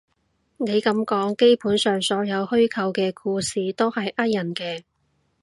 [0.57, 4.81] 你噉講，基本上所有虛構嘅故事都係呃人嘅